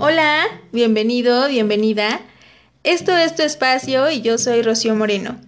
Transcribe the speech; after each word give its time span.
Hola, 0.00 0.46
bienvenido, 0.70 1.48
bienvenida. 1.48 2.20
Esto 2.84 3.16
es 3.16 3.34
tu 3.34 3.42
espacio 3.42 4.08
y 4.12 4.20
yo 4.20 4.38
soy 4.38 4.62
Rocío 4.62 4.94
Moreno. 4.94 5.40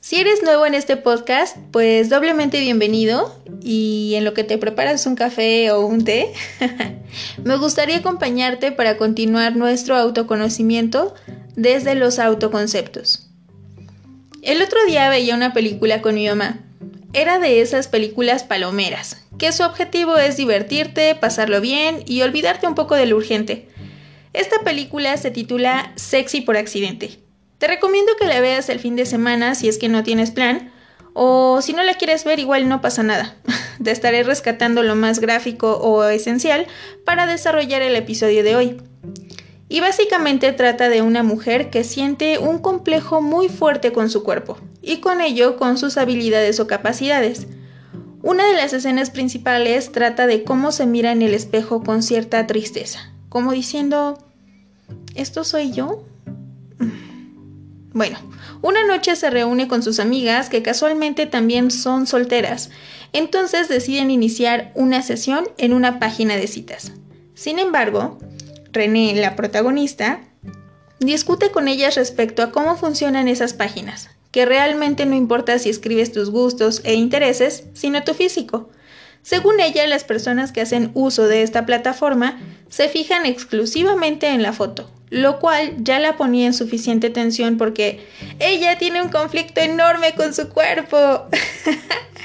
Si 0.00 0.16
eres 0.16 0.42
nuevo 0.42 0.64
en 0.64 0.74
este 0.74 0.96
podcast, 0.96 1.58
pues 1.72 2.08
doblemente 2.08 2.58
bienvenido 2.58 3.38
y 3.62 4.14
en 4.14 4.24
lo 4.24 4.32
que 4.32 4.44
te 4.44 4.56
preparas 4.56 5.04
un 5.04 5.14
café 5.14 5.72
o 5.72 5.84
un 5.84 6.04
té, 6.04 6.32
me 7.44 7.56
gustaría 7.58 7.98
acompañarte 7.98 8.72
para 8.72 8.96
continuar 8.96 9.56
nuestro 9.56 9.94
autoconocimiento 9.94 11.14
desde 11.54 11.94
los 11.94 12.18
autoconceptos. 12.18 13.28
El 14.40 14.62
otro 14.62 14.78
día 14.86 15.10
veía 15.10 15.34
una 15.34 15.52
película 15.52 16.00
con 16.00 16.14
mi 16.14 16.26
mamá. 16.26 16.60
Era 17.12 17.38
de 17.38 17.60
esas 17.60 17.88
películas 17.88 18.42
palomeras, 18.42 19.22
que 19.36 19.52
su 19.52 19.64
objetivo 19.64 20.16
es 20.16 20.38
divertirte, 20.38 21.14
pasarlo 21.14 21.60
bien 21.60 22.04
y 22.06 22.22
olvidarte 22.22 22.66
un 22.66 22.74
poco 22.74 22.94
de 22.94 23.04
lo 23.04 23.16
urgente. 23.18 23.68
Esta 24.38 24.60
película 24.60 25.16
se 25.16 25.32
titula 25.32 25.90
Sexy 25.96 26.42
por 26.42 26.56
accidente. 26.56 27.18
Te 27.58 27.66
recomiendo 27.66 28.12
que 28.20 28.28
la 28.28 28.38
veas 28.40 28.68
el 28.68 28.78
fin 28.78 28.94
de 28.94 29.04
semana 29.04 29.56
si 29.56 29.68
es 29.68 29.78
que 29.78 29.88
no 29.88 30.04
tienes 30.04 30.30
plan, 30.30 30.70
o 31.12 31.60
si 31.60 31.72
no 31.72 31.82
la 31.82 31.94
quieres 31.94 32.22
ver 32.22 32.38
igual 32.38 32.68
no 32.68 32.80
pasa 32.80 33.02
nada. 33.02 33.34
Te 33.82 33.90
estaré 33.90 34.22
rescatando 34.22 34.84
lo 34.84 34.94
más 34.94 35.18
gráfico 35.18 35.78
o 35.78 36.04
esencial 36.04 36.68
para 37.04 37.26
desarrollar 37.26 37.82
el 37.82 37.96
episodio 37.96 38.44
de 38.44 38.54
hoy. 38.54 38.80
Y 39.68 39.80
básicamente 39.80 40.52
trata 40.52 40.88
de 40.88 41.02
una 41.02 41.24
mujer 41.24 41.68
que 41.68 41.82
siente 41.82 42.38
un 42.38 42.60
complejo 42.60 43.20
muy 43.20 43.48
fuerte 43.48 43.90
con 43.90 44.08
su 44.08 44.22
cuerpo, 44.22 44.56
y 44.80 44.98
con 44.98 45.20
ello 45.20 45.56
con 45.56 45.78
sus 45.78 45.96
habilidades 45.96 46.60
o 46.60 46.68
capacidades. 46.68 47.48
Una 48.22 48.46
de 48.46 48.54
las 48.54 48.72
escenas 48.72 49.10
principales 49.10 49.90
trata 49.90 50.28
de 50.28 50.44
cómo 50.44 50.70
se 50.70 50.86
mira 50.86 51.10
en 51.10 51.22
el 51.22 51.34
espejo 51.34 51.82
con 51.82 52.04
cierta 52.04 52.46
tristeza, 52.46 53.12
como 53.28 53.50
diciendo, 53.50 54.16
¿esto 55.14 55.44
soy 55.44 55.72
yo? 55.72 56.04
Bueno, 57.92 58.18
una 58.62 58.84
noche 58.86 59.16
se 59.16 59.30
reúne 59.30 59.66
con 59.66 59.82
sus 59.82 59.98
amigas 59.98 60.48
que 60.48 60.62
casualmente 60.62 61.26
también 61.26 61.70
son 61.70 62.06
solteras, 62.06 62.70
entonces 63.12 63.68
deciden 63.68 64.10
iniciar 64.10 64.72
una 64.74 65.02
sesión 65.02 65.48
en 65.56 65.72
una 65.72 65.98
página 65.98 66.36
de 66.36 66.46
citas. 66.46 66.92
Sin 67.34 67.58
embargo, 67.58 68.18
René, 68.72 69.14
la 69.14 69.34
protagonista, 69.34 70.20
discute 71.00 71.50
con 71.50 71.68
ellas 71.68 71.96
respecto 71.96 72.42
a 72.42 72.50
cómo 72.52 72.76
funcionan 72.76 73.28
esas 73.28 73.54
páginas, 73.54 74.10
que 74.30 74.44
realmente 74.44 75.06
no 75.06 75.16
importa 75.16 75.58
si 75.58 75.70
escribes 75.70 76.12
tus 76.12 76.30
gustos 76.30 76.82
e 76.84 76.94
intereses, 76.94 77.64
sino 77.72 78.04
tu 78.04 78.14
físico. 78.14 78.68
Según 79.22 79.60
ella, 79.60 79.86
las 79.86 80.04
personas 80.04 80.52
que 80.52 80.60
hacen 80.60 80.90
uso 80.94 81.26
de 81.28 81.42
esta 81.42 81.66
plataforma 81.66 82.38
se 82.68 82.88
fijan 82.88 83.26
exclusivamente 83.26 84.28
en 84.28 84.42
la 84.42 84.52
foto, 84.52 84.90
lo 85.10 85.38
cual 85.38 85.74
ya 85.78 85.98
la 85.98 86.16
ponía 86.16 86.46
en 86.46 86.54
suficiente 86.54 87.10
tensión 87.10 87.58
porque 87.58 88.06
ella 88.38 88.78
tiene 88.78 89.02
un 89.02 89.08
conflicto 89.08 89.60
enorme 89.60 90.14
con 90.14 90.34
su 90.34 90.48
cuerpo. 90.48 91.26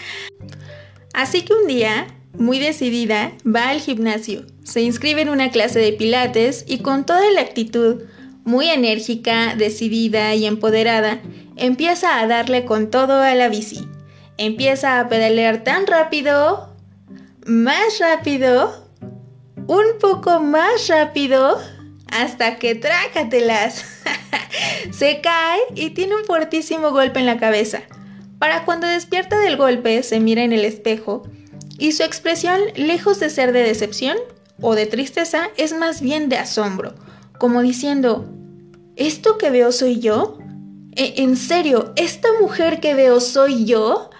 Así 1.13 1.43
que 1.43 1.53
un 1.53 1.67
día, 1.67 2.07
muy 2.37 2.59
decidida, 2.59 3.31
va 3.45 3.69
al 3.69 3.79
gimnasio, 3.79 4.45
se 4.63 4.81
inscribe 4.81 5.21
en 5.21 5.29
una 5.29 5.51
clase 5.51 5.79
de 5.79 5.93
pilates 5.93 6.65
y 6.67 6.79
con 6.79 7.05
toda 7.05 7.29
la 7.31 7.41
actitud, 7.41 8.03
muy 8.43 8.67
enérgica, 8.67 9.55
decidida 9.55 10.33
y 10.35 10.45
empoderada, 10.45 11.21
empieza 11.55 12.19
a 12.19 12.27
darle 12.27 12.65
con 12.65 12.89
todo 12.89 13.21
a 13.21 13.33
la 13.35 13.49
bici. 13.49 13.87
Empieza 14.37 14.99
a 14.99 15.07
pedalear 15.07 15.63
tan 15.63 15.85
rápido 15.85 16.72
más 17.45 17.99
rápido, 17.99 18.89
un 19.67 19.85
poco 19.99 20.39
más 20.39 20.87
rápido, 20.87 21.59
hasta 22.11 22.57
que 22.57 22.75
trácatelas. 22.75 23.85
se 24.91 25.21
cae 25.21 25.59
y 25.75 25.91
tiene 25.91 26.15
un 26.15 26.25
fuertísimo 26.25 26.91
golpe 26.91 27.19
en 27.19 27.25
la 27.25 27.37
cabeza. 27.37 27.81
Para 28.39 28.65
cuando 28.65 28.87
despierta 28.87 29.39
del 29.39 29.57
golpe, 29.57 30.03
se 30.03 30.19
mira 30.19 30.43
en 30.43 30.51
el 30.51 30.65
espejo 30.65 31.23
y 31.77 31.93
su 31.93 32.03
expresión, 32.03 32.59
lejos 32.75 33.19
de 33.19 33.29
ser 33.29 33.51
de 33.51 33.63
decepción 33.63 34.17
o 34.61 34.75
de 34.75 34.85
tristeza, 34.85 35.49
es 35.57 35.73
más 35.73 36.01
bien 36.01 36.29
de 36.29 36.37
asombro, 36.37 36.93
como 37.39 37.61
diciendo, 37.61 38.29
¿esto 38.95 39.37
que 39.37 39.49
veo 39.49 39.71
soy 39.71 39.99
yo? 39.99 40.37
¿E, 40.95 41.23
¿En 41.23 41.35
serio, 41.35 41.93
esta 41.95 42.27
mujer 42.39 42.79
que 42.79 42.93
veo 42.93 43.19
soy 43.19 43.65
yo? 43.65 44.11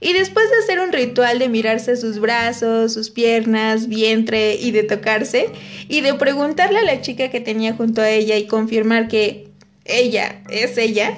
Y 0.00 0.12
después 0.12 0.50
de 0.50 0.58
hacer 0.58 0.80
un 0.80 0.92
ritual 0.92 1.38
de 1.38 1.48
mirarse 1.48 1.96
sus 1.96 2.18
brazos, 2.18 2.92
sus 2.92 3.10
piernas, 3.10 3.88
vientre 3.88 4.56
y 4.56 4.70
de 4.70 4.82
tocarse, 4.82 5.50
y 5.88 6.02
de 6.02 6.14
preguntarle 6.14 6.80
a 6.80 6.84
la 6.84 7.00
chica 7.00 7.30
que 7.30 7.40
tenía 7.40 7.74
junto 7.74 8.02
a 8.02 8.10
ella 8.10 8.36
y 8.36 8.46
confirmar 8.46 9.08
que 9.08 9.48
ella 9.84 10.42
es 10.50 10.76
ella, 10.76 11.16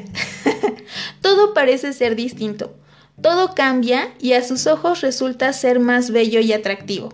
todo 1.22 1.54
parece 1.54 1.92
ser 1.92 2.16
distinto. 2.16 2.74
Todo 3.20 3.54
cambia 3.54 4.14
y 4.20 4.34
a 4.34 4.44
sus 4.44 4.66
ojos 4.66 5.00
resulta 5.00 5.52
ser 5.52 5.80
más 5.80 6.10
bello 6.10 6.40
y 6.40 6.52
atractivo. 6.52 7.12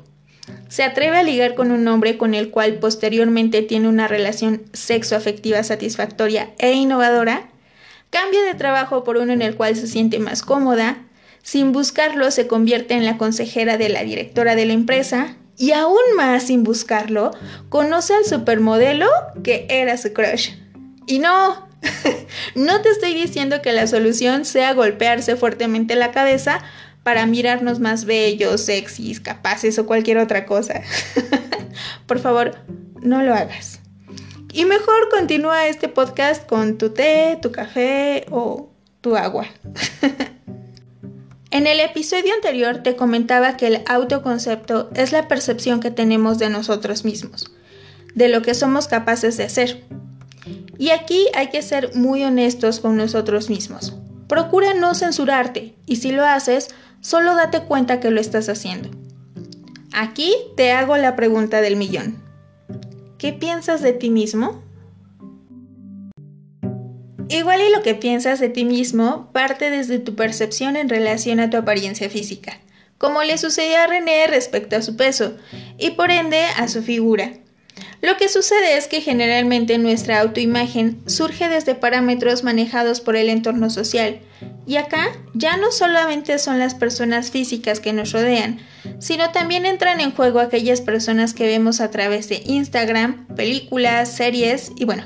Se 0.68 0.82
atreve 0.82 1.16
a 1.16 1.22
ligar 1.22 1.54
con 1.54 1.70
un 1.70 1.86
hombre 1.88 2.18
con 2.18 2.34
el 2.34 2.50
cual 2.50 2.78
posteriormente 2.78 3.62
tiene 3.62 3.88
una 3.88 4.08
relación 4.08 4.62
sexoafectiva 4.72 5.62
satisfactoria 5.62 6.52
e 6.58 6.72
innovadora. 6.72 7.48
Cambia 8.10 8.42
de 8.42 8.54
trabajo 8.54 9.02
por 9.02 9.16
uno 9.16 9.32
en 9.32 9.40
el 9.40 9.56
cual 9.56 9.76
se 9.76 9.86
siente 9.86 10.18
más 10.18 10.42
cómoda, 10.42 11.03
sin 11.44 11.72
buscarlo 11.72 12.30
se 12.30 12.46
convierte 12.46 12.94
en 12.94 13.04
la 13.04 13.18
consejera 13.18 13.76
de 13.76 13.90
la 13.90 14.02
directora 14.02 14.56
de 14.56 14.64
la 14.64 14.72
empresa 14.72 15.36
y 15.58 15.72
aún 15.72 16.00
más 16.16 16.44
sin 16.44 16.64
buscarlo, 16.64 17.32
conoce 17.68 18.14
al 18.14 18.24
supermodelo 18.24 19.08
que 19.44 19.66
era 19.68 19.96
su 19.98 20.12
crush. 20.14 20.52
Y 21.06 21.18
no, 21.18 21.68
no 22.54 22.80
te 22.80 22.88
estoy 22.88 23.12
diciendo 23.12 23.60
que 23.60 23.72
la 23.72 23.86
solución 23.86 24.46
sea 24.46 24.72
golpearse 24.72 25.36
fuertemente 25.36 25.96
la 25.96 26.12
cabeza 26.12 26.60
para 27.02 27.26
mirarnos 27.26 27.78
más 27.78 28.06
bellos, 28.06 28.62
sexys, 28.62 29.20
capaces 29.20 29.78
o 29.78 29.84
cualquier 29.84 30.16
otra 30.16 30.46
cosa. 30.46 30.80
Por 32.06 32.20
favor, 32.20 32.56
no 33.02 33.22
lo 33.22 33.34
hagas. 33.34 33.80
Y 34.50 34.64
mejor 34.64 35.10
continúa 35.10 35.66
este 35.66 35.88
podcast 35.88 36.46
con 36.46 36.78
tu 36.78 36.88
té, 36.88 37.38
tu 37.42 37.52
café 37.52 38.24
o 38.30 38.70
tu 39.02 39.14
agua. 39.14 39.46
En 41.54 41.68
el 41.68 41.78
episodio 41.78 42.34
anterior 42.34 42.78
te 42.78 42.96
comentaba 42.96 43.56
que 43.56 43.68
el 43.68 43.82
autoconcepto 43.86 44.90
es 44.96 45.12
la 45.12 45.28
percepción 45.28 45.78
que 45.78 45.92
tenemos 45.92 46.40
de 46.40 46.50
nosotros 46.50 47.04
mismos, 47.04 47.52
de 48.16 48.26
lo 48.26 48.42
que 48.42 48.54
somos 48.54 48.88
capaces 48.88 49.36
de 49.36 49.44
hacer. 49.44 49.84
Y 50.78 50.90
aquí 50.90 51.28
hay 51.32 51.50
que 51.50 51.62
ser 51.62 51.94
muy 51.94 52.24
honestos 52.24 52.80
con 52.80 52.96
nosotros 52.96 53.50
mismos. 53.50 53.94
Procura 54.26 54.74
no 54.74 54.96
censurarte 54.96 55.76
y 55.86 55.94
si 55.94 56.10
lo 56.10 56.24
haces, 56.24 56.74
solo 57.00 57.36
date 57.36 57.60
cuenta 57.60 58.00
que 58.00 58.10
lo 58.10 58.20
estás 58.20 58.48
haciendo. 58.48 58.90
Aquí 59.92 60.34
te 60.56 60.72
hago 60.72 60.96
la 60.96 61.14
pregunta 61.14 61.60
del 61.60 61.76
millón. 61.76 62.20
¿Qué 63.16 63.32
piensas 63.32 63.80
de 63.80 63.92
ti 63.92 64.10
mismo? 64.10 64.63
Igual 67.28 67.60
y 67.62 67.72
lo 67.72 67.82
que 67.82 67.94
piensas 67.94 68.40
de 68.40 68.48
ti 68.48 68.64
mismo 68.64 69.30
parte 69.32 69.70
desde 69.70 69.98
tu 69.98 70.14
percepción 70.14 70.76
en 70.76 70.88
relación 70.88 71.40
a 71.40 71.50
tu 71.50 71.56
apariencia 71.56 72.10
física, 72.10 72.58
como 72.98 73.22
le 73.22 73.38
sucedió 73.38 73.78
a 73.78 73.86
René 73.86 74.26
respecto 74.26 74.76
a 74.76 74.82
su 74.82 74.96
peso, 74.96 75.36
y 75.78 75.90
por 75.90 76.10
ende 76.10 76.42
a 76.56 76.68
su 76.68 76.82
figura. 76.82 77.32
Lo 78.02 78.18
que 78.18 78.28
sucede 78.28 78.76
es 78.76 78.86
que 78.86 79.00
generalmente 79.00 79.78
nuestra 79.78 80.20
autoimagen 80.20 80.98
surge 81.06 81.48
desde 81.48 81.74
parámetros 81.74 82.44
manejados 82.44 83.00
por 83.00 83.16
el 83.16 83.30
entorno 83.30 83.70
social, 83.70 84.20
y 84.66 84.76
acá 84.76 85.06
ya 85.32 85.56
no 85.56 85.72
solamente 85.72 86.38
son 86.38 86.58
las 86.58 86.74
personas 86.74 87.30
físicas 87.30 87.80
que 87.80 87.94
nos 87.94 88.12
rodean, 88.12 88.60
sino 88.98 89.30
también 89.32 89.64
entran 89.64 90.00
en 90.00 90.12
juego 90.12 90.40
aquellas 90.40 90.82
personas 90.82 91.32
que 91.32 91.46
vemos 91.46 91.80
a 91.80 91.90
través 91.90 92.28
de 92.28 92.42
Instagram, 92.44 93.26
películas, 93.34 94.14
series 94.14 94.72
y 94.76 94.84
bueno, 94.84 95.04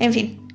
en 0.00 0.12
fin, 0.14 0.47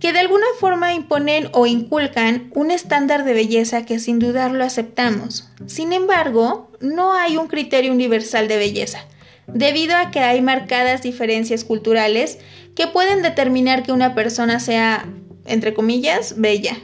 que 0.00 0.12
de 0.12 0.18
alguna 0.18 0.46
forma 0.58 0.94
imponen 0.94 1.50
o 1.52 1.66
inculcan 1.66 2.50
un 2.54 2.70
estándar 2.70 3.24
de 3.24 3.34
belleza 3.34 3.84
que 3.84 3.98
sin 3.98 4.18
dudarlo 4.18 4.64
aceptamos. 4.64 5.48
Sin 5.66 5.92
embargo, 5.92 6.70
no 6.80 7.14
hay 7.14 7.36
un 7.36 7.48
criterio 7.48 7.92
universal 7.92 8.48
de 8.48 8.56
belleza, 8.56 9.04
debido 9.46 9.94
a 9.96 10.10
que 10.10 10.20
hay 10.20 10.40
marcadas 10.40 11.02
diferencias 11.02 11.64
culturales 11.64 12.38
que 12.74 12.86
pueden 12.86 13.20
determinar 13.20 13.82
que 13.82 13.92
una 13.92 14.14
persona 14.14 14.58
sea, 14.58 15.06
entre 15.44 15.74
comillas, 15.74 16.34
bella. 16.38 16.78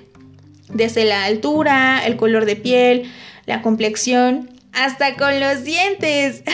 Desde 0.68 1.04
la 1.04 1.24
altura, 1.24 2.02
el 2.04 2.16
color 2.16 2.44
de 2.44 2.56
piel, 2.56 3.10
la 3.46 3.62
complexión, 3.62 4.50
hasta 4.76 5.16
con 5.16 5.40
los 5.40 5.64
dientes. 5.64 6.44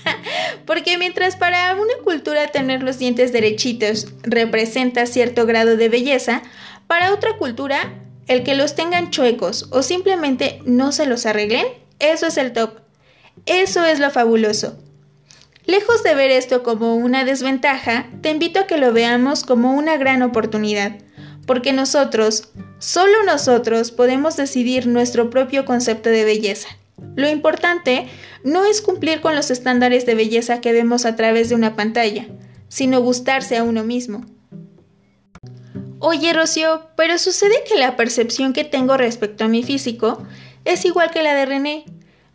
Porque 0.66 0.98
mientras 0.98 1.36
para 1.36 1.74
una 1.74 1.94
cultura 2.04 2.46
tener 2.48 2.82
los 2.82 2.98
dientes 2.98 3.32
derechitos 3.32 4.06
representa 4.22 5.06
cierto 5.06 5.46
grado 5.46 5.76
de 5.76 5.88
belleza, 5.88 6.42
para 6.86 7.12
otra 7.12 7.36
cultura 7.38 7.94
el 8.28 8.44
que 8.44 8.54
los 8.54 8.76
tengan 8.76 9.10
chuecos 9.10 9.68
o 9.70 9.82
simplemente 9.82 10.60
no 10.64 10.92
se 10.92 11.06
los 11.06 11.26
arreglen, 11.26 11.66
eso 11.98 12.26
es 12.26 12.36
el 12.36 12.52
top. 12.52 12.80
Eso 13.46 13.84
es 13.84 13.98
lo 13.98 14.10
fabuloso. 14.10 14.78
Lejos 15.64 16.02
de 16.02 16.14
ver 16.14 16.30
esto 16.30 16.62
como 16.62 16.96
una 16.96 17.24
desventaja, 17.24 18.10
te 18.20 18.30
invito 18.30 18.60
a 18.60 18.66
que 18.66 18.76
lo 18.76 18.92
veamos 18.92 19.44
como 19.44 19.72
una 19.72 19.96
gran 19.96 20.22
oportunidad, 20.22 20.98
porque 21.46 21.72
nosotros, 21.72 22.50
solo 22.78 23.22
nosotros, 23.24 23.92
podemos 23.92 24.36
decidir 24.36 24.86
nuestro 24.86 25.30
propio 25.30 25.64
concepto 25.64 26.10
de 26.10 26.24
belleza. 26.24 26.68
Lo 27.14 27.28
importante 27.28 28.08
no 28.44 28.64
es 28.64 28.80
cumplir 28.80 29.20
con 29.20 29.34
los 29.34 29.50
estándares 29.50 30.06
de 30.06 30.14
belleza 30.14 30.60
que 30.60 30.72
vemos 30.72 31.04
a 31.04 31.16
través 31.16 31.48
de 31.48 31.54
una 31.54 31.76
pantalla, 31.76 32.26
sino 32.68 33.00
gustarse 33.00 33.56
a 33.56 33.64
uno 33.64 33.84
mismo. 33.84 34.24
Oye, 35.98 36.32
Rocío, 36.32 36.88
pero 36.96 37.16
sucede 37.18 37.54
que 37.68 37.78
la 37.78 37.96
percepción 37.96 38.52
que 38.52 38.64
tengo 38.64 38.96
respecto 38.96 39.44
a 39.44 39.48
mi 39.48 39.62
físico 39.62 40.26
es 40.64 40.84
igual 40.84 41.10
que 41.10 41.22
la 41.22 41.34
de 41.34 41.46
René. 41.46 41.84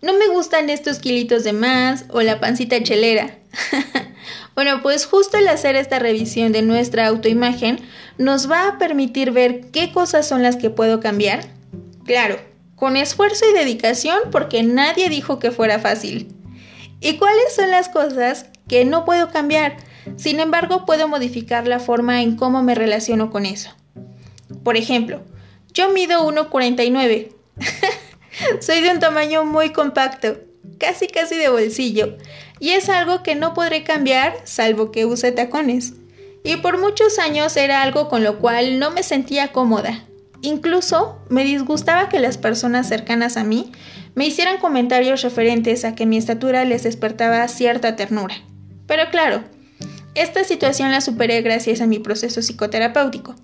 No 0.02 0.14
me 0.14 0.28
gustan 0.28 0.70
estos 0.70 1.00
kilitos 1.00 1.44
de 1.44 1.54
más 1.54 2.06
o 2.10 2.22
la 2.22 2.40
pancita 2.40 2.82
chelera. 2.82 3.40
bueno, 4.56 4.82
pues 4.82 5.06
justo 5.06 5.38
el 5.38 5.48
hacer 5.48 5.76
esta 5.76 6.00
revisión 6.00 6.52
de 6.52 6.62
nuestra 6.62 7.08
autoimagen 7.08 7.80
nos 8.18 8.50
va 8.50 8.68
a 8.68 8.78
permitir 8.78 9.32
ver 9.32 9.72
qué 9.72 9.92
cosas 9.92 10.28
son 10.28 10.44
las 10.44 10.56
que 10.56 10.70
puedo 10.70 11.00
cambiar. 11.00 11.46
Claro, 12.06 12.40
con 12.78 12.96
esfuerzo 12.96 13.44
y 13.50 13.54
dedicación 13.54 14.20
porque 14.32 14.62
nadie 14.62 15.10
dijo 15.10 15.40
que 15.40 15.52
fuera 15.52 15.80
fácil. 15.80 16.34
¿Y 17.02 17.18
cuáles 17.18 17.56
son 17.56 17.72
las 17.72 17.90
cosas 17.90 18.46
que 18.70 18.86
no 18.86 19.04
puedo 19.04 19.30
cambiar? 19.30 19.78
Sin 20.16 20.40
embargo, 20.40 20.86
puedo 20.86 21.08
modificar 21.08 21.68
la 21.68 21.80
forma 21.80 22.22
en 22.22 22.38
cómo 22.38 22.62
me 22.62 22.76
relaciono 22.76 23.32
con 23.32 23.46
eso. 23.46 23.72
Por 24.64 24.78
ejemplo, 24.78 25.24
yo 25.74 25.90
mido 25.90 26.26
1,49. 26.30 27.34
Soy 28.62 28.82
de 28.82 28.92
un 28.92 29.00
tamaño 29.00 29.44
muy 29.44 29.72
compacto, 29.72 30.38
casi 30.78 31.08
casi 31.08 31.36
de 31.36 31.50
bolsillo, 31.50 32.16
y 32.60 32.70
es 32.70 32.90
algo 32.90 33.24
que 33.24 33.34
no 33.34 33.56
podré 33.56 33.84
cambiar 33.84 34.36
salvo 34.44 34.92
que 34.92 35.06
use 35.06 35.32
tacones. 35.32 35.94
Y 36.44 36.58
por 36.58 36.80
muchos 36.80 37.18
años 37.18 37.58
era 37.58 37.82
algo 37.82 38.08
con 38.08 38.24
lo 38.24 38.38
cual 38.38 38.78
no 38.78 38.92
me 38.92 39.02
sentía 39.02 39.52
cómoda. 39.52 40.06
Incluso 40.48 41.20
me 41.28 41.44
disgustaba 41.44 42.08
que 42.08 42.22
las 42.22 42.38
personas 42.38 42.88
cercanas 42.88 43.36
a 43.36 43.44
mí 43.44 43.70
me 44.16 44.26
hicieran 44.26 44.60
comentarios 44.60 45.22
referentes 45.22 45.84
a 45.84 45.94
que 45.94 46.06
mi 46.06 46.16
estatura 46.16 46.64
les 46.64 46.84
despertaba 46.84 47.46
cierta 47.50 47.98
ternura. 47.98 48.34
Pero 48.86 49.10
claro, 49.12 49.44
esta 50.16 50.46
situación 50.46 50.90
la 50.90 51.02
superé 51.02 51.42
gracias 51.42 51.82
a 51.82 51.86
mi 51.86 52.00
proceso 52.00 52.40
psicoterapéutico, 52.40 53.36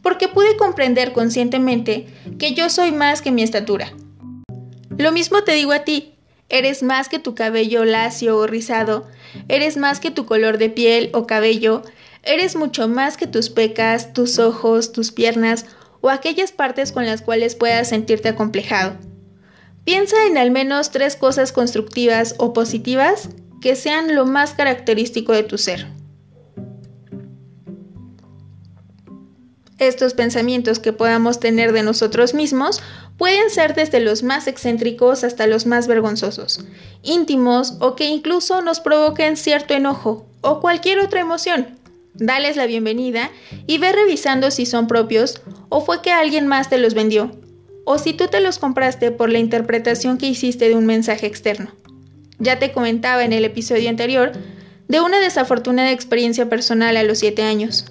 porque 0.00 0.28
pude 0.28 0.56
comprender 0.56 1.12
conscientemente 1.12 2.06
que 2.38 2.54
yo 2.54 2.70
soy 2.70 2.90
más 2.90 3.20
que 3.20 3.32
mi 3.32 3.42
estatura. 3.42 3.92
Lo 4.96 5.12
mismo 5.12 5.42
te 5.42 5.52
digo 5.52 5.72
a 5.72 5.80
ti, 5.80 6.14
eres 6.48 6.82
más 6.82 7.10
que 7.10 7.18
tu 7.18 7.34
cabello 7.34 7.84
lacio 7.84 8.34
o 8.38 8.46
rizado, 8.46 9.06
eres 9.48 9.76
más 9.76 10.00
que 10.00 10.10
tu 10.10 10.24
color 10.24 10.56
de 10.56 10.70
piel 10.70 11.10
o 11.12 11.26
cabello, 11.26 11.82
eres 12.22 12.56
mucho 12.56 12.88
más 12.88 13.18
que 13.18 13.26
tus 13.26 13.50
pecas, 13.50 14.14
tus 14.14 14.38
ojos, 14.38 14.92
tus 14.92 15.12
piernas 15.12 15.66
o 16.06 16.10
aquellas 16.10 16.52
partes 16.52 16.92
con 16.92 17.04
las 17.04 17.20
cuales 17.20 17.56
puedas 17.56 17.88
sentirte 17.88 18.28
acomplejado. 18.28 18.96
Piensa 19.84 20.16
en 20.28 20.38
al 20.38 20.52
menos 20.52 20.92
tres 20.92 21.16
cosas 21.16 21.50
constructivas 21.50 22.36
o 22.38 22.52
positivas 22.52 23.28
que 23.60 23.74
sean 23.74 24.14
lo 24.14 24.24
más 24.24 24.54
característico 24.54 25.32
de 25.32 25.42
tu 25.42 25.58
ser. 25.58 25.88
Estos 29.78 30.14
pensamientos 30.14 30.78
que 30.78 30.92
podamos 30.92 31.40
tener 31.40 31.72
de 31.72 31.82
nosotros 31.82 32.34
mismos 32.34 32.80
pueden 33.18 33.50
ser 33.50 33.74
desde 33.74 33.98
los 33.98 34.22
más 34.22 34.46
excéntricos 34.46 35.24
hasta 35.24 35.48
los 35.48 35.66
más 35.66 35.88
vergonzosos, 35.88 36.64
íntimos 37.02 37.74
o 37.80 37.96
que 37.96 38.06
incluso 38.06 38.62
nos 38.62 38.78
provoquen 38.78 39.36
cierto 39.36 39.74
enojo 39.74 40.26
o 40.40 40.60
cualquier 40.60 41.00
otra 41.00 41.20
emoción. 41.20 41.75
Dales 42.18 42.56
la 42.56 42.66
bienvenida 42.66 43.30
y 43.66 43.76
ve 43.76 43.92
revisando 43.92 44.50
si 44.50 44.64
son 44.64 44.86
propios 44.86 45.42
o 45.68 45.84
fue 45.84 46.00
que 46.00 46.12
alguien 46.12 46.46
más 46.46 46.70
te 46.70 46.78
los 46.78 46.94
vendió, 46.94 47.30
o 47.84 47.98
si 47.98 48.14
tú 48.14 48.28
te 48.28 48.40
los 48.40 48.58
compraste 48.58 49.10
por 49.10 49.30
la 49.30 49.38
interpretación 49.38 50.16
que 50.16 50.26
hiciste 50.26 50.68
de 50.68 50.74
un 50.74 50.86
mensaje 50.86 51.26
externo. 51.26 51.72
Ya 52.38 52.58
te 52.58 52.72
comentaba 52.72 53.24
en 53.24 53.34
el 53.34 53.44
episodio 53.44 53.90
anterior 53.90 54.32
de 54.88 55.00
una 55.00 55.20
desafortunada 55.20 55.92
experiencia 55.92 56.48
personal 56.48 56.96
a 56.96 57.02
los 57.02 57.18
7 57.18 57.42
años, 57.42 57.84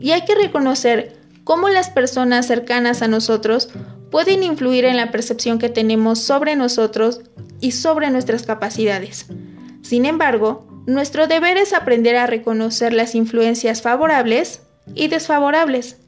y 0.00 0.10
hay 0.10 0.24
que 0.24 0.34
reconocer 0.34 1.16
cómo 1.44 1.68
las 1.68 1.88
personas 1.88 2.46
cercanas 2.46 3.02
a 3.02 3.08
nosotros 3.08 3.68
pueden 4.10 4.42
influir 4.42 4.86
en 4.86 4.96
la 4.96 5.12
percepción 5.12 5.58
que 5.58 5.68
tenemos 5.68 6.18
sobre 6.20 6.56
nosotros 6.56 7.20
y 7.60 7.72
sobre 7.72 8.10
nuestras 8.10 8.42
capacidades. 8.42 9.26
Sin 9.82 10.04
embargo, 10.04 10.67
nuestro 10.88 11.26
deber 11.26 11.58
es 11.58 11.74
aprender 11.74 12.16
a 12.16 12.26
reconocer 12.26 12.94
las 12.94 13.14
influencias 13.14 13.82
favorables 13.82 14.62
y 14.94 15.08
desfavorables 15.08 15.98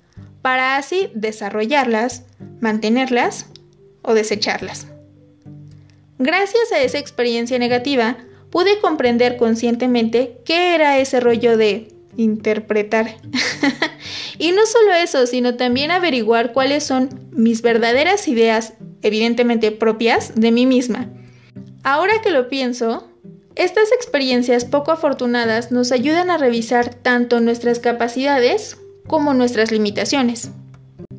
para 0.40 0.76
así 0.76 1.10
desarrollarlas, 1.14 2.24
mantenerlas 2.60 3.44
o 4.00 4.14
desecharlas. 4.14 4.86
Gracias 6.18 6.72
a 6.72 6.80
esa 6.80 6.98
experiencia 6.98 7.58
negativa, 7.58 8.16
pude 8.48 8.80
comprender 8.80 9.36
conscientemente 9.36 10.38
qué 10.46 10.74
era 10.74 10.98
ese 10.98 11.20
rollo 11.20 11.58
de 11.58 11.88
interpretar. 12.16 13.16
y 14.38 14.52
no 14.52 14.64
solo 14.64 14.94
eso, 14.94 15.26
sino 15.26 15.56
también 15.56 15.90
averiguar 15.90 16.54
cuáles 16.54 16.84
son 16.84 17.28
mis 17.32 17.60
verdaderas 17.60 18.26
ideas, 18.28 18.72
evidentemente 19.02 19.72
propias, 19.72 20.34
de 20.36 20.52
mí 20.52 20.64
misma. 20.64 21.10
Ahora 21.82 22.14
que 22.22 22.30
lo 22.30 22.48
pienso, 22.48 23.09
estas 23.56 23.92
experiencias 23.92 24.64
poco 24.64 24.92
afortunadas 24.92 25.72
nos 25.72 25.92
ayudan 25.92 26.30
a 26.30 26.38
revisar 26.38 26.94
tanto 26.94 27.40
nuestras 27.40 27.78
capacidades 27.78 28.78
como 29.06 29.34
nuestras 29.34 29.72
limitaciones. 29.72 30.50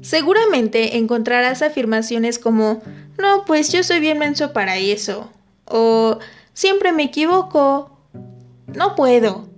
Seguramente 0.01 0.97
encontrarás 0.97 1.61
afirmaciones 1.61 2.39
como, 2.39 2.81
no, 3.17 3.45
pues 3.45 3.71
yo 3.71 3.83
soy 3.83 3.99
bien 3.99 4.17
menso 4.17 4.53
para 4.53 4.77
eso, 4.77 5.29
o 5.65 6.17
siempre 6.53 6.91
me 6.91 7.03
equivoco, 7.03 7.97
no 8.67 8.95
puedo, 8.95 9.49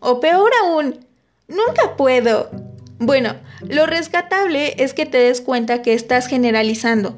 o 0.00 0.20
peor 0.20 0.50
aún, 0.62 1.06
nunca 1.46 1.96
puedo. 1.96 2.50
Bueno, 2.98 3.34
lo 3.68 3.86
rescatable 3.86 4.74
es 4.82 4.94
que 4.94 5.06
te 5.06 5.18
des 5.18 5.40
cuenta 5.40 5.82
que 5.82 5.94
estás 5.94 6.26
generalizando. 6.26 7.16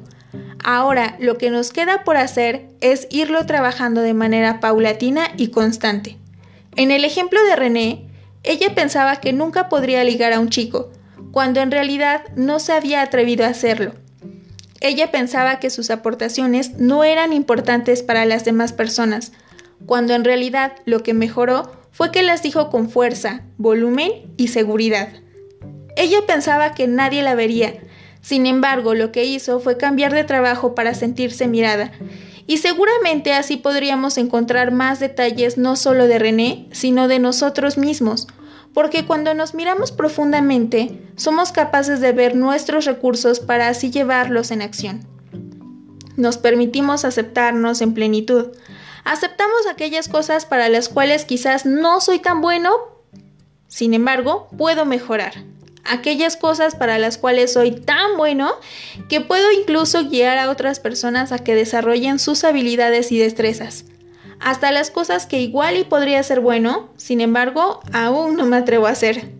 Ahora, 0.63 1.15
lo 1.19 1.37
que 1.37 1.49
nos 1.49 1.71
queda 1.71 2.03
por 2.03 2.17
hacer 2.17 2.69
es 2.81 3.07
irlo 3.09 3.45
trabajando 3.45 4.01
de 4.01 4.13
manera 4.13 4.59
paulatina 4.59 5.27
y 5.37 5.49
constante. 5.49 6.17
En 6.75 6.91
el 6.91 7.05
ejemplo 7.05 7.43
de 7.43 7.55
René, 7.55 8.07
ella 8.43 8.75
pensaba 8.75 9.17
que 9.17 9.33
nunca 9.33 9.69
podría 9.69 10.03
ligar 10.03 10.33
a 10.33 10.39
un 10.39 10.49
chico, 10.49 10.91
cuando 11.31 11.59
en 11.61 11.71
realidad 11.71 12.21
no 12.35 12.59
se 12.59 12.73
había 12.73 13.01
atrevido 13.01 13.45
a 13.45 13.49
hacerlo. 13.49 13.93
Ella 14.79 15.11
pensaba 15.11 15.59
que 15.59 15.69
sus 15.69 15.89
aportaciones 15.89 16.77
no 16.77 17.03
eran 17.03 17.33
importantes 17.33 18.03
para 18.03 18.25
las 18.25 18.45
demás 18.45 18.73
personas, 18.73 19.31
cuando 19.85 20.13
en 20.13 20.23
realidad 20.23 20.73
lo 20.85 21.03
que 21.03 21.13
mejoró 21.13 21.71
fue 21.91 22.11
que 22.11 22.21
las 22.21 22.43
dijo 22.43 22.69
con 22.69 22.89
fuerza, 22.89 23.41
volumen 23.57 24.11
y 24.37 24.49
seguridad. 24.49 25.09
Ella 25.95 26.19
pensaba 26.27 26.75
que 26.75 26.87
nadie 26.87 27.23
la 27.23 27.33
vería, 27.33 27.73
sin 28.27 28.45
embargo 28.45 28.93
lo 28.93 29.13
que 29.13 29.23
hizo 29.23 29.61
fue 29.61 29.77
cambiar 29.77 30.13
de 30.13 30.25
trabajo 30.25 30.75
para 30.75 30.93
sentirse 30.93 31.47
mirada, 31.47 31.93
y 32.45 32.57
seguramente 32.57 33.31
así 33.31 33.55
podríamos 33.55 34.17
encontrar 34.17 34.73
más 34.73 34.99
detalles 34.99 35.57
no 35.57 35.77
solo 35.77 36.07
de 36.07 36.19
René, 36.19 36.67
sino 36.73 37.07
de 37.07 37.19
nosotros 37.19 37.77
mismos, 37.77 38.27
porque 38.73 39.05
cuando 39.05 39.33
nos 39.33 39.53
miramos 39.53 39.93
profundamente, 39.93 40.99
somos 41.15 41.53
capaces 41.53 42.01
de 42.01 42.11
ver 42.11 42.35
nuestros 42.35 42.83
recursos 42.83 43.39
para 43.39 43.69
así 43.69 43.91
llevarlos 43.91 44.51
en 44.51 44.61
acción. 44.61 45.07
Nos 46.17 46.37
permitimos 46.37 47.05
aceptarnos 47.05 47.79
en 47.79 47.93
plenitud. 47.93 48.47
Aceptamos 49.05 49.67
aquellas 49.71 50.09
cosas 50.09 50.45
para 50.45 50.67
las 50.67 50.89
cuales 50.89 51.23
quizás 51.23 51.65
no 51.65 52.01
soy 52.01 52.19
tan 52.19 52.41
bueno, 52.41 52.73
sin 53.69 53.93
embargo, 53.93 54.49
puedo 54.57 54.85
mejorar 54.85 55.45
aquellas 55.89 56.37
cosas 56.37 56.75
para 56.75 56.97
las 56.97 57.17
cuales 57.17 57.53
soy 57.53 57.71
tan 57.71 58.17
bueno 58.17 58.51
que 59.09 59.21
puedo 59.21 59.51
incluso 59.51 60.09
guiar 60.09 60.37
a 60.37 60.49
otras 60.49 60.79
personas 60.79 61.31
a 61.31 61.39
que 61.39 61.55
desarrollen 61.55 62.19
sus 62.19 62.43
habilidades 62.43 63.11
y 63.11 63.17
destrezas. 63.19 63.85
Hasta 64.39 64.71
las 64.71 64.91
cosas 64.91 65.25
que 65.25 65.41
igual 65.41 65.77
y 65.77 65.83
podría 65.83 66.21
ser 66.23 66.39
bueno, 66.39 66.89
sin 66.97 67.21
embargo, 67.21 67.81
aún 67.91 68.35
no 68.35 68.45
me 68.45 68.57
atrevo 68.57 68.87
a 68.87 68.91
hacer. 68.91 69.31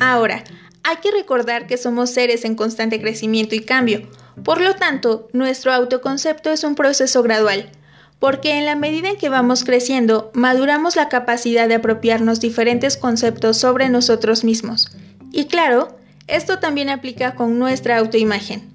Ahora, 0.00 0.44
hay 0.82 0.96
que 0.96 1.10
recordar 1.10 1.66
que 1.66 1.76
somos 1.76 2.10
seres 2.10 2.44
en 2.44 2.54
constante 2.54 3.00
crecimiento 3.00 3.54
y 3.54 3.60
cambio, 3.60 4.08
por 4.44 4.60
lo 4.60 4.74
tanto, 4.74 5.28
nuestro 5.32 5.72
autoconcepto 5.72 6.50
es 6.50 6.62
un 6.62 6.74
proceso 6.74 7.22
gradual 7.22 7.70
porque 8.18 8.58
en 8.58 8.64
la 8.64 8.74
medida 8.74 9.10
en 9.10 9.16
que 9.16 9.28
vamos 9.28 9.64
creciendo, 9.64 10.30
maduramos 10.34 10.96
la 10.96 11.08
capacidad 11.08 11.68
de 11.68 11.76
apropiarnos 11.76 12.40
diferentes 12.40 12.96
conceptos 12.96 13.58
sobre 13.58 13.88
nosotros 13.88 14.44
mismos. 14.44 14.90
Y 15.30 15.44
claro, 15.44 15.96
esto 16.26 16.58
también 16.58 16.88
aplica 16.88 17.34
con 17.34 17.58
nuestra 17.58 17.98
autoimagen. 17.98 18.70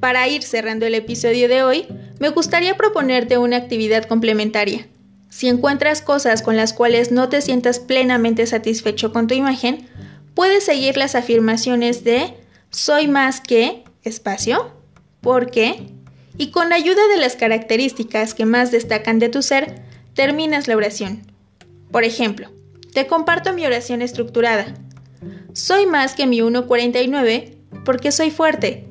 Para 0.00 0.28
ir 0.28 0.42
cerrando 0.42 0.86
el 0.86 0.94
episodio 0.94 1.48
de 1.48 1.62
hoy, 1.62 1.86
me 2.20 2.30
gustaría 2.30 2.76
proponerte 2.76 3.36
una 3.36 3.56
actividad 3.56 4.04
complementaria. 4.04 4.86
Si 5.28 5.48
encuentras 5.48 6.02
cosas 6.02 6.42
con 6.42 6.56
las 6.56 6.72
cuales 6.72 7.12
no 7.12 7.28
te 7.28 7.42
sientas 7.42 7.78
plenamente 7.78 8.46
satisfecho 8.46 9.12
con 9.12 9.26
tu 9.26 9.34
imagen, 9.34 9.88
puedes 10.34 10.64
seguir 10.64 10.96
las 10.96 11.14
afirmaciones 11.14 12.04
de 12.04 12.34
soy 12.70 13.08
más 13.08 13.40
que 13.40 13.84
espacio, 14.04 14.72
porque, 15.20 15.92
y 16.38 16.50
con 16.52 16.72
ayuda 16.72 17.06
de 17.08 17.20
las 17.20 17.36
características 17.36 18.32
que 18.32 18.46
más 18.46 18.70
destacan 18.70 19.18
de 19.18 19.28
tu 19.28 19.42
ser, 19.42 19.82
terminas 20.14 20.68
la 20.68 20.76
oración. 20.76 21.22
Por 21.90 22.04
ejemplo, 22.04 22.50
te 22.94 23.06
comparto 23.06 23.52
mi 23.52 23.66
oración 23.66 24.00
estructurada. 24.00 24.74
Soy 25.52 25.86
más 25.86 26.14
que 26.14 26.26
mi 26.26 26.38
1,49 26.38 27.56
porque 27.84 28.12
soy 28.12 28.30
fuerte. 28.30 28.86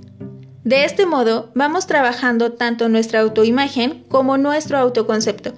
De 0.63 0.83
este 0.83 1.05
modo, 1.05 1.51
vamos 1.55 1.87
trabajando 1.87 2.51
tanto 2.53 2.89
nuestra 2.89 3.21
autoimagen 3.21 4.03
como 4.09 4.37
nuestro 4.37 4.77
autoconcepto. 4.77 5.53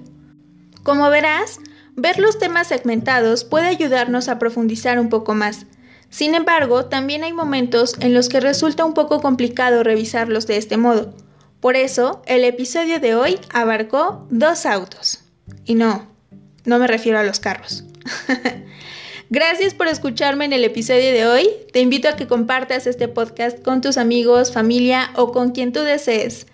Como 0.84 1.10
verás, 1.10 1.58
ver 1.96 2.20
los 2.20 2.38
temas 2.38 2.68
segmentados 2.68 3.44
puede 3.44 3.66
ayudarnos 3.66 4.28
a 4.28 4.38
profundizar 4.38 5.00
un 5.00 5.08
poco 5.08 5.34
más. 5.34 5.66
Sin 6.10 6.34
embargo, 6.34 6.86
también 6.86 7.24
hay 7.24 7.32
momentos 7.32 7.96
en 8.00 8.14
los 8.14 8.28
que 8.28 8.40
resulta 8.40 8.84
un 8.84 8.94
poco 8.94 9.20
complicado 9.20 9.82
revisarlos 9.82 10.46
de 10.46 10.56
este 10.56 10.76
modo. 10.76 11.14
Por 11.60 11.76
eso, 11.76 12.22
el 12.26 12.44
episodio 12.44 13.00
de 13.00 13.14
hoy 13.14 13.38
abarcó 13.52 14.26
dos 14.30 14.64
autos. 14.64 15.20
Y 15.66 15.74
no, 15.74 16.08
no 16.64 16.78
me 16.78 16.86
refiero 16.86 17.18
a 17.18 17.24
los 17.24 17.38
carros. 17.38 17.84
Gracias 19.30 19.74
por 19.74 19.86
escucharme 19.86 20.46
en 20.46 20.52
el 20.52 20.64
episodio 20.64 21.12
de 21.12 21.26
hoy. 21.26 21.48
Te 21.72 21.80
invito 21.80 22.08
a 22.08 22.16
que 22.16 22.26
compartas 22.26 22.86
este 22.86 23.08
podcast 23.08 23.62
con 23.62 23.80
tus 23.80 23.98
amigos, 23.98 24.52
familia 24.52 25.10
o 25.14 25.32
con 25.32 25.50
quien 25.50 25.72
tú 25.72 25.80
desees. 25.80 26.46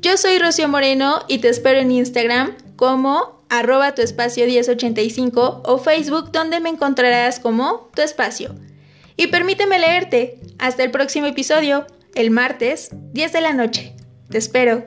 Yo 0.00 0.16
soy 0.16 0.38
Rocío 0.38 0.68
Moreno 0.68 1.20
y 1.26 1.38
te 1.38 1.48
espero 1.48 1.80
en 1.80 1.90
Instagram 1.90 2.56
como 2.76 3.42
arroba 3.48 3.94
tu 3.94 4.02
espacio 4.02 4.46
1085 4.46 5.62
o 5.64 5.78
Facebook 5.78 6.32
donde 6.32 6.60
me 6.60 6.68
encontrarás 6.68 7.40
como 7.40 7.90
tu 7.94 8.02
espacio. 8.02 8.54
Y 9.16 9.26
permíteme 9.26 9.78
leerte. 9.78 10.38
Hasta 10.58 10.84
el 10.84 10.90
próximo 10.90 11.26
episodio, 11.26 11.86
el 12.14 12.30
martes, 12.30 12.90
10 13.12 13.32
de 13.32 13.40
la 13.40 13.52
noche. 13.52 13.94
Te 14.30 14.38
espero. 14.38 14.84